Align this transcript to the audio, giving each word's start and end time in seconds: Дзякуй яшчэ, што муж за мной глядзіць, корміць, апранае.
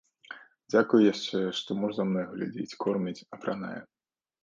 Дзякуй 0.73 1.01
яшчэ, 1.13 1.43
што 1.61 1.79
муж 1.83 1.91
за 1.99 2.09
мной 2.09 2.25
глядзіць, 2.35 2.77
корміць, 2.85 3.19
апранае. 3.39 3.81